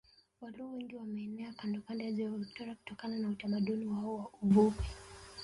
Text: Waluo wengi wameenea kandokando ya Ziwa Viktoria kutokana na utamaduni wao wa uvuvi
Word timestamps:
Waluo 0.41 0.71
wengi 0.71 0.95
wameenea 0.95 1.53
kandokando 1.53 2.03
ya 2.05 2.11
Ziwa 2.11 2.37
Viktoria 2.37 2.75
kutokana 2.75 3.17
na 3.19 3.29
utamaduni 3.29 3.85
wao 3.87 4.15
wa 4.17 4.29
uvuvi 4.41 4.83